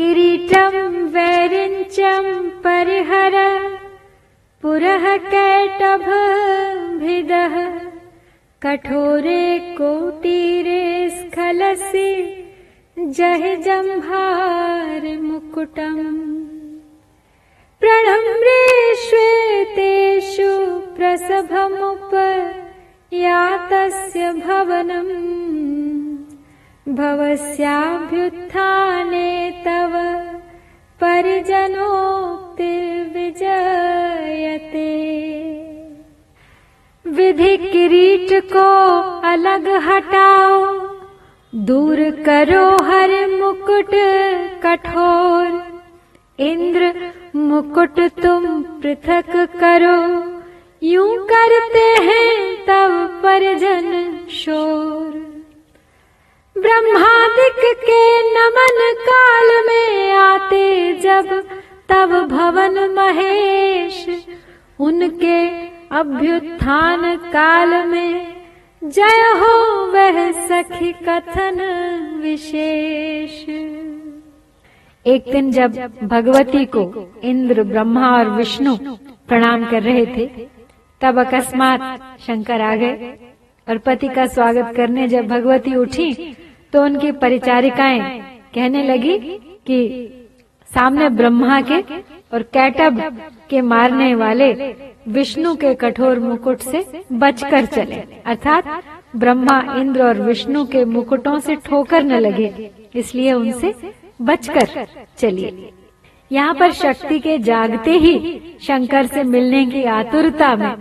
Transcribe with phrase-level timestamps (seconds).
[0.00, 2.28] किरीटम् वैरिञ्चम्
[2.64, 3.34] परिहर
[4.62, 5.96] पुरः कैटभभिदः
[8.62, 9.42] कठोरे
[9.78, 10.84] कोटीरे
[11.16, 12.12] स्खलसि
[12.98, 16.08] जहि जम्भार मुकुटम्।
[17.80, 18.62] प्रणम्रे
[19.04, 20.50] श्वेतेषु
[20.96, 22.12] प्रसभमुप
[23.12, 25.39] यातस्य भवनम्
[26.94, 28.10] भवस्याभ्युत्थाने
[29.64, 29.92] तव
[31.00, 31.60] परिजनोक्तिर्विजयते।
[37.04, 38.66] विधि किरीट को
[39.28, 40.56] अलग हटाओ
[41.52, 43.94] दूर करो हर मुकुट
[44.64, 45.46] कठोर।
[46.40, 46.92] इंद्र
[47.36, 50.00] मुकुट तुम पृथक करो
[50.82, 52.30] यूं करते हैं
[52.66, 52.90] तब
[53.22, 53.88] परिजन
[54.34, 55.29] शोर
[56.62, 61.28] ब्रह्मादिक के नमन काल में आते जब
[61.88, 64.06] तब भवन महेश,
[64.78, 65.38] उनके
[65.96, 68.26] अभ्युत्थान काल में
[68.82, 69.54] जय हो
[69.86, 71.58] वह सखी कथन
[72.22, 73.32] विशेष।
[75.06, 76.82] एक दिन जब भगवती को
[77.24, 78.76] इंद्र, ब्रह्मा और विष्णु
[79.28, 80.26] प्रणाम कर रहे थे,
[81.00, 81.80] तब अकस्मात
[82.20, 83.16] शंकर आ गए
[83.66, 86.36] और पति का स्वागत करने जब भगवती उठी
[86.72, 88.00] तो उनकी परिचारिकाएँ
[88.54, 89.18] कहने लगी
[89.66, 89.78] कि
[90.70, 91.80] सामने ब्रह्मा के
[92.32, 93.00] और कैटब
[93.50, 94.52] के मारने वाले
[95.08, 97.96] विष्णु के कठोर मुकुट से बचकर चले।
[98.26, 98.64] अर्थात
[99.16, 103.74] ब्रह्मा इंद्र और विष्णु के मुकुटों से ठोकर न लगे, इसलिए उनसे
[104.22, 104.86] बचकर
[105.18, 105.70] चलिए।
[106.30, 110.74] यहाँ पर शक्ति के जागते ही शंकर से मिलने की आतुरता में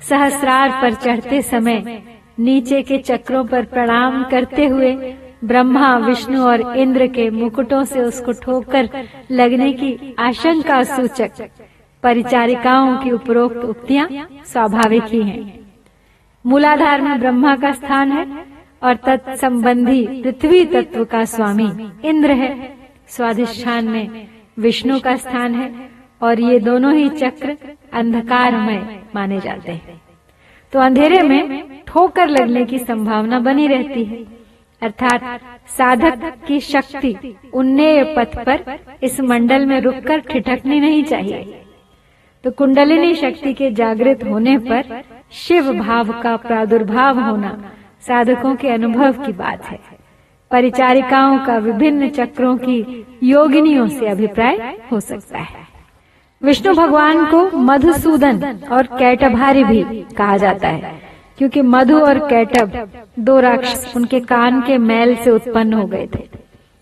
[0.00, 2.02] सहस्रार पर चढ़ते समय
[2.38, 4.92] नीचे के चक्रों पर प्रणाम करते हुए
[5.42, 8.88] ब्रह्मा, विष्णु और इंद्र के मुकुटों से उसको ठोकर
[9.30, 11.48] लगने की आशंका सूचक
[12.02, 14.08] परिचारिकाओं की उपरोक्त उक्तियाँ
[14.44, 15.66] स्वाभाविक ही हैं।
[16.44, 18.26] मूलाधार में ब्रह्मा का स्थान है
[18.82, 21.68] और तत्संबंधी पृथ्वी तत्व का स्वामी
[22.04, 22.76] इंद्र है।
[23.08, 24.28] स्वाधिष्ठान में
[24.58, 25.90] विष्णु का स्थान है
[26.22, 27.56] और ये दोनों ही चक्र
[27.92, 30.00] अंधकारमय माने जाते हैं।
[30.72, 34.35] तो अंधेरे में ठोकर लगने की संभावना बनी रहती है।
[34.82, 37.14] अर्थात साधक की शक्ति
[37.54, 41.62] उन्नय पथ पर इस मंडल में रुककर ठिठकनी नहीं चाहिए।
[42.44, 47.58] तो कुंडलिनी शक्ति के जागृत होने पर शिव भाव का प्रादुर्भाव होना
[48.00, 49.78] साधकों के अनुभव की बात है।
[50.50, 55.66] परिचारिकाओं का विभिन्न चक्रों की योगिनियों से अभिप्राय हो सकता है।
[56.42, 59.82] विष्णु भगवान को मधुसूदन और कैटभारी भी
[60.16, 60.94] कहा जाता है।
[61.38, 62.72] क्योंकि मधु और कैटब
[63.18, 66.24] दो राक्षस उनके कान के मैल से उत्पन्न हो गए थे।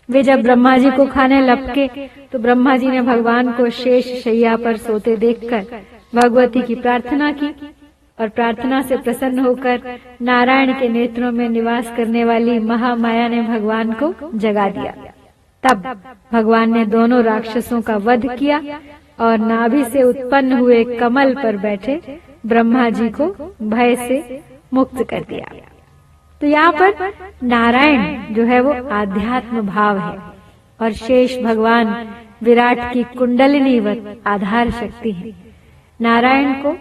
[0.09, 1.87] वे जब ब्रह्मा जी को खाने लपके
[2.31, 5.65] तो ब्रह्मा जी ने भगवान को शेष शैया पर सोते देखकर
[6.13, 7.53] भगवती की प्रार्थना की
[8.17, 9.81] और प्रार्थना से प्रसन्न होकर
[10.21, 14.93] नारायण के नेत्रों में निवास करने वाली महामाया ने भगवान को जगा दिया।
[15.63, 15.83] तब
[16.33, 18.61] भगवान ने दोनों राक्षसों का वध किया
[19.19, 21.99] और नाभि से उत्पन्न हुए कमल पर बैठे
[22.45, 23.27] ब्रह्मा जी को
[23.63, 24.41] भय से
[24.73, 25.45] मुक्त कर दिया।
[26.41, 27.13] तो यहाँ पर
[27.43, 30.17] नारायण जो है वो आध्यात्म भाव है
[30.79, 31.95] और शेष भगवान
[32.43, 33.95] विराट की कुंडलिनी व
[34.27, 35.33] आधार शक्ति है।
[35.99, 36.75] नारायण को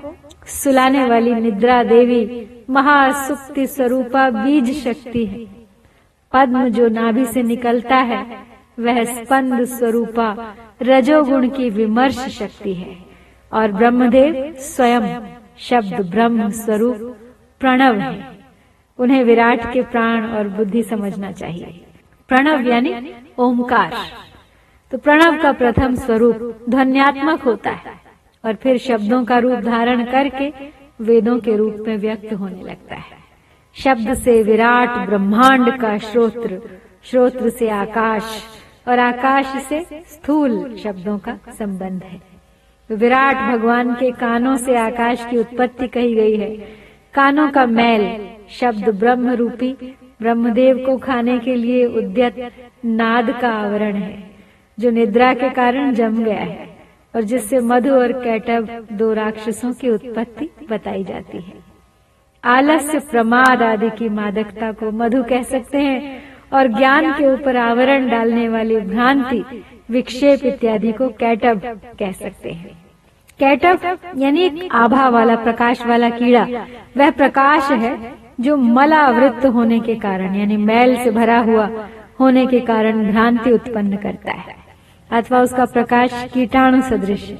[0.52, 2.24] सुलाने वाली निद्रा देवी
[2.70, 5.46] महासुक्ति स्वरूपा बीज शक्ति है।
[6.32, 8.24] पद्म जो नाभि से निकलता है,
[8.78, 10.34] वह स्पंद स्वरूपा
[10.82, 12.96] रजोगुण की विमर्श शक्ति है
[13.52, 15.02] और ब्रह्मदेव स्वयं
[15.58, 17.16] शब्द ब्रह्म स्वरूप
[17.60, 18.32] प्रणव। है
[18.98, 21.80] उन्हें विराट के प्राण और बुद्धि समझना चाहिए।
[22.30, 23.92] प्रणव यानी ओमकार
[24.92, 27.92] तो प्रणव का प्रथम स्वरूप ध्वन्यात्मक होता है
[28.44, 30.52] और फिर शब्दों का रूप धारण करके
[31.00, 33.22] वेदों के रूप में व्यक्त होने लगता है।
[33.76, 36.60] शब्द से विराट ब्रह्मांड का श्रोत्र
[37.04, 38.42] श्रोत्र से आकाश
[38.88, 42.33] और आकाश से स्थूल शब्दों का संबंध है।
[42.90, 46.50] विराट भगवान के कानों से आकाश की उत्पत्ति कही गई है।
[47.14, 48.04] कानों का मैल,
[48.50, 49.72] शब्द ब्रह्म रूपी
[50.22, 52.36] ब्रह्मदेव को खाने के लिए उद्यत,
[52.84, 54.30] नाद का आवरण है,
[54.78, 56.68] जो निद्रा के कारण जम गया है
[57.14, 61.62] और जिससे मधु और कैटब दो राक्षसों की उत्पत्ति बताई जाती है।
[62.44, 66.22] आलस्य प्रमाद आदि की मादकता को मधु कह सकते हैं
[66.52, 69.44] और ज्ञान के ऊपर आवरण डालने वाली भ्रांति
[69.88, 71.60] विक्षेप इत्यादि को कैटब
[71.98, 72.76] कह सकते हैं।
[73.40, 76.46] कैटब यानी एक आभा वाला, प्रकाश वाला कीड़ा।
[76.96, 81.68] वह प्रकाश है जो मलावृत्त होने के कारण, यानी मैल से भरा हुआ
[82.20, 84.54] होने के कारण भ्रांति उत्पन्न करता है,
[85.10, 87.36] अथवा उसका प्रकाश कीटाणु सदृश है।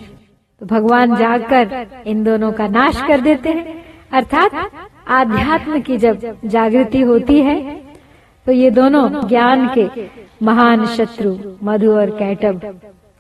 [0.61, 3.83] तो भगवान जागकर इन दोनों का नाश कर देते हैं।
[4.13, 4.71] अर्थात
[5.11, 7.57] आध्यात्म की जब जागृति होती है
[8.47, 9.89] तो ये दोनों ज्ञान के
[10.43, 12.61] महान शत्रु मधु और कैटब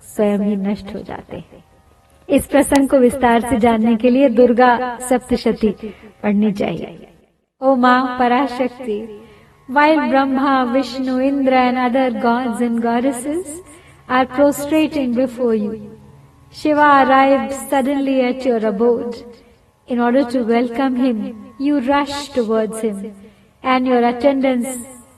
[0.07, 1.63] स्वयं ही नष्ट हो जाते हैं।
[2.29, 5.71] इस प्रसंग को विस्तार से जानने के लिए दुर्गा सप्तशती
[6.23, 7.09] पढ़नी चाहिए।
[7.63, 8.99] ओ माँ Parashakti
[9.69, 13.63] while Brahma Vishnu Indra and other gods and goddesses
[14.09, 15.73] are prostrating before you
[16.55, 19.15] Shiva arrive suddenly at your abode
[19.89, 21.25] in order to welcome him
[21.61, 23.05] you rush towards him
[23.65, 24.67] and your attendance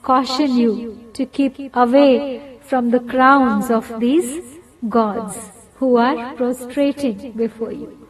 [0.01, 4.59] caution you to keep away from the crowns of these
[4.89, 5.37] gods
[5.75, 8.07] who are prostrating before you,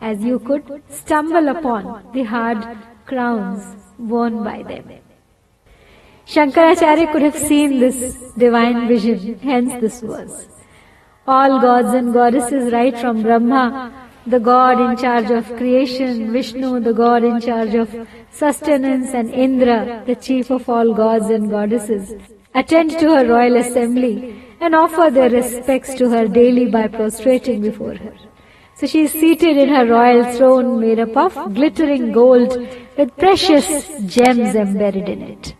[0.00, 2.66] as you could stumble upon the hard
[3.06, 4.90] crowns worn by them.
[6.26, 10.48] Shankaracharya could have seen this divine vision, hence this verse.
[11.26, 13.92] All gods and goddesses, right from Brahma,
[14.26, 17.94] the god in charge of creation, Vishnu, the god in charge of
[18.30, 22.14] sustenance, and Indra, the chief of all gods and goddesses,
[22.54, 27.94] attend to her royal assembly and offer their respects to her daily by prostrating before
[27.94, 28.14] her.
[28.76, 32.56] So she is seated in her royal throne made up of glittering gold
[32.96, 35.54] with precious gems embedded in it.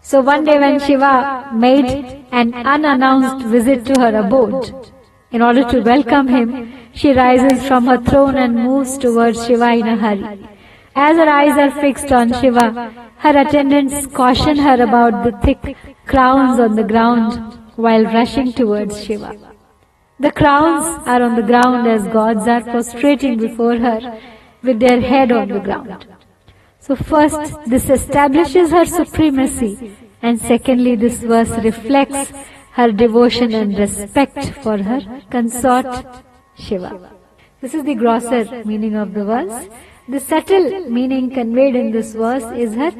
[0.00, 4.92] So one day when Shiva made an unannounced visit to her abode,
[5.30, 6.50] in order to welcome him,
[6.92, 10.48] she rises from her throne and moves towards Shiva in a hurry.
[10.94, 15.76] As her eyes are fixed on Shiva, her attendants caution her about the thick
[16.06, 19.36] crowns on the ground while rushing towards Shiva.
[20.18, 24.20] The crowns are on the ground as gods are prostrating before her
[24.62, 26.06] with their head on the ground.
[26.78, 32.32] So first, this establishes her supremacy and secondly, this verse reflects
[32.76, 35.00] her devotion and respect for her
[35.30, 35.86] consort
[36.64, 36.90] Shiva.
[37.62, 39.68] This is the grosser meaning of the verse.
[40.08, 42.92] The subtle meaning conveyed in this verse is her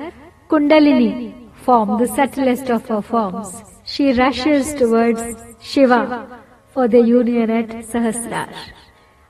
[0.49, 3.53] Kundalini form, the subtlest of her forms.
[3.85, 5.23] She rushes towards
[5.61, 8.49] Shiva for the union at Sahasrar.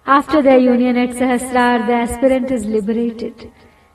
[0.06, 3.52] After their union at Sahasrar, the aspirant is liberated.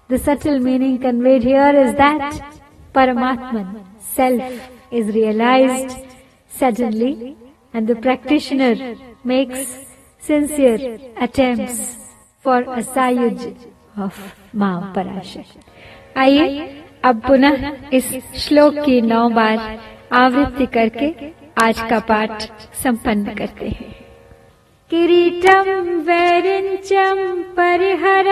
[0.10, 2.60] The subtle meaning conveyed here is that
[2.94, 6.11] Paramatman, self, is realized
[6.52, 7.36] suddenly,
[7.74, 9.86] and the practitioner makes
[10.20, 11.98] sincere attempts
[12.46, 13.56] for asayuj
[13.98, 14.14] of
[14.56, 15.46] माँ पराशर
[16.18, 16.68] आइए
[17.06, 19.58] अब पुनः इस श्लोक की नौ बार
[20.14, 21.14] आवृत्ति करके
[21.58, 22.44] आज का पाठ
[22.84, 23.92] संपन्न करते हैं
[24.92, 25.70] किरीटम
[26.08, 27.20] वैरिंचम
[27.58, 28.28] परिहर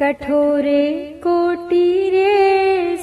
[0.00, 2.96] कठोरे कोटीरे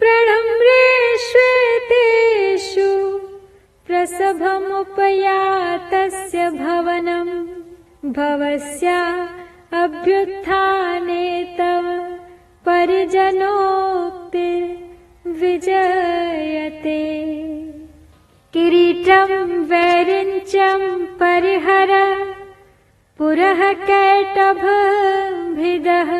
[0.00, 2.04] प्रणम्रे श्वेते
[3.86, 9.28] प्रसभमुपयातस्य भवनम्। भवस्या
[9.72, 11.84] अभ्युत्थाने तव
[12.66, 14.50] परिजनोक्ति
[15.26, 17.02] विजयते।
[18.52, 19.64] किरीटम्
[21.20, 21.90] परिहर
[23.18, 26.10] पुरः कैटभभिदः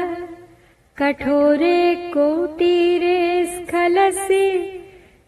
[0.96, 4.48] कठोरे कोटीरे स्खलसि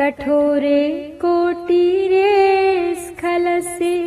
[0.00, 0.82] कठोरे
[1.24, 2.32] कोटीरे
[3.04, 3.98] स्खलसि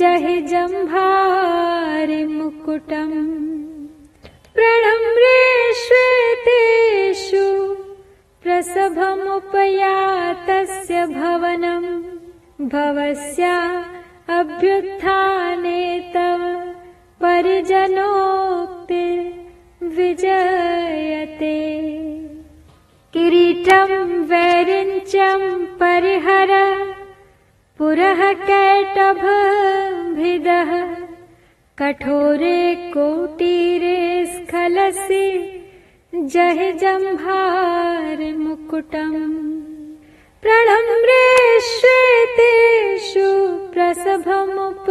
[0.00, 3.16] जहि जम्भारि मुकुटम्।
[4.58, 5.38] प्रणम्रे
[8.58, 11.84] प्रसभमुपयातस्य भवनम्
[12.68, 13.56] भवस्या
[14.38, 15.82] अभ्युत्थाने
[16.14, 16.40] तव
[17.22, 19.04] परिजनोक्ति
[19.96, 21.58] विजयते।
[23.12, 25.46] किरीटम् वैरिञ्चम्
[25.82, 26.50] परिहर
[27.78, 29.14] पुरः कैटभभिदः
[31.78, 32.60] कठोरे
[32.96, 35.24] कोटीरे स्खलसि
[36.26, 39.34] जहि जम्भार मुकुटम्।
[40.42, 43.26] प्रणम्रे श्वेतेषु
[43.72, 44.86] प्रसभमुप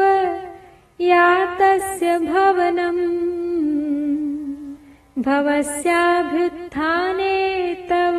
[1.02, 3.28] यातस्य भवनम्।
[5.22, 7.34] भवस्याभ्युत्थाने
[7.90, 8.18] तव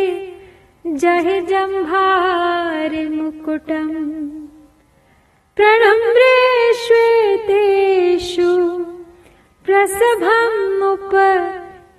[0.87, 3.95] जहि जम्भारि मुकुटम्।
[5.57, 6.35] प्रणम्रे
[6.83, 8.50] श्वेतेषु
[9.67, 11.15] प्रसभमुप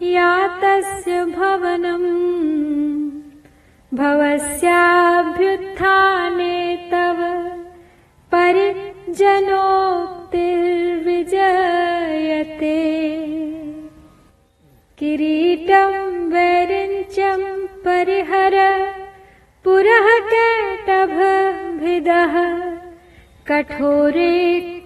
[0.04, 2.08] यातस्य भवनम्।
[3.94, 4.96] भवस्याभ्युत्थाने
[6.92, 7.20] तव
[12.60, 12.78] परिजनोक्तिर्विजयते
[15.00, 17.46] किरीटम् वैरिञ्चम्
[17.86, 18.56] परिहर
[19.64, 22.34] पुरः कैटभभिदः
[23.48, 24.36] कठोरे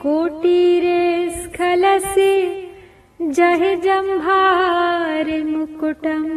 [0.02, 1.04] कोटीरे
[1.40, 2.36] स्खलसि
[3.38, 6.30] जहि जम्भारि मुकुटम्